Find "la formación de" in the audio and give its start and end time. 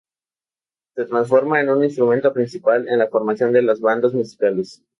2.97-3.61